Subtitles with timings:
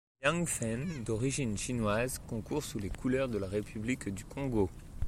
[0.23, 4.67] Yang Fen, d'origine chinoise, concourt sous les couleurs de la République du Congo.